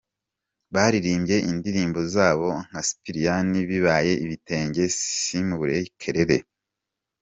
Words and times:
Baririmbye 0.73 1.37
indirimbo 1.51 1.99
zabo 2.13 2.49
nka 2.67 2.81
Sipiriyani, 2.87 3.59
Bibaye, 3.69 4.13
Ibitenge, 4.25 4.83
Simubure 4.99 5.77
,Kelele. 6.01 6.37